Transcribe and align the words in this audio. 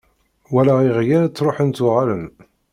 Walaɣ 0.51 0.79
iɣyal 0.89 1.25
ttruḥen 1.27 1.69
ttuɣalen. 1.69 2.25